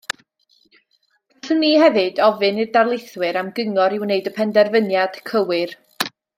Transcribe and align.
Gallwn 1.47 1.65
i 1.67 1.69
hefyd 1.81 2.23
ofyn 2.29 2.57
i'r 2.63 2.73
darlithwyr 2.79 3.39
am 3.43 3.53
gyngor 3.61 3.99
i 3.99 4.03
wneud 4.07 4.31
y 4.33 4.35
penderfyniad 4.41 5.25
cywir 5.33 5.79